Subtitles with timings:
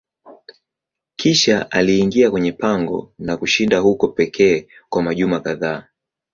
[1.15, 5.87] Kisha aliingia kwenye pango na kushinda huko pekee kwa majuma kadhaa.